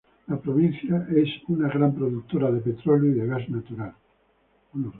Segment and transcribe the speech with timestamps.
[0.25, 3.93] La provincia es una gran productora de petróleo y de gas natural.